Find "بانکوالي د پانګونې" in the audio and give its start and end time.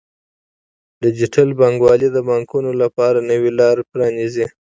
1.59-2.73